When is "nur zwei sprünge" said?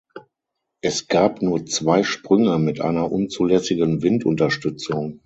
1.43-2.57